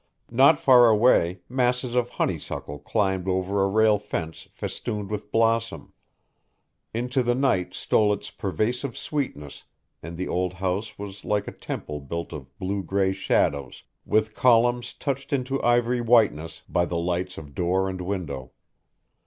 Not 0.31 0.57
far 0.59 0.89
away 0.89 1.41
masses 1.47 1.93
of 1.93 2.09
honeysuckle 2.17 2.79
climbed 2.79 3.27
over 3.27 3.61
a 3.61 3.67
rail 3.67 3.99
fence 3.99 4.47
festooned 4.51 5.11
with 5.11 5.31
blossom. 5.31 5.93
Into 6.91 7.21
the 7.21 7.35
night 7.35 7.75
stole 7.75 8.11
its 8.11 8.31
pervasive 8.31 8.97
sweetness 8.97 9.65
and 10.01 10.17
the 10.17 10.27
old 10.27 10.53
house 10.53 10.97
was 10.97 11.23
like 11.23 11.47
a 11.47 11.51
temple 11.51 11.99
built 11.99 12.33
of 12.33 12.57
blue 12.57 12.81
gray 12.81 13.13
shadows 13.13 13.83
with 14.03 14.33
columns 14.33 14.93
touched 14.95 15.31
into 15.31 15.61
ivory 15.63 16.01
whiteness 16.01 16.63
by 16.67 16.85
the 16.85 16.97
lights 16.97 17.37
of 17.37 17.53
door 17.53 17.87
and 17.87 18.01
window. 18.01 18.53